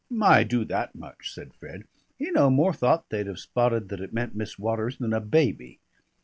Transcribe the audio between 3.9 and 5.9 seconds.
it meant Miss Waters than a baby.